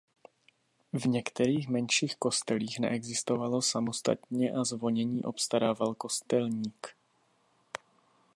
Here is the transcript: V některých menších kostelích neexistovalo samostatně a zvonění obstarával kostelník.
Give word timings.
V 0.93 1.05
některých 1.05 1.67
menších 1.67 2.15
kostelích 2.15 2.79
neexistovalo 2.79 3.61
samostatně 3.61 4.51
a 4.51 4.63
zvonění 4.63 5.23
obstarával 5.23 5.93
kostelník. 5.93 6.87